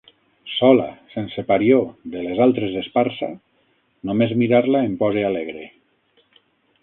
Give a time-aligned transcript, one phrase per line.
[0.51, 1.77] Sola, sense parió,
[2.15, 3.29] de les altres esparsa,
[4.11, 5.69] només mirar-la em pose alegre.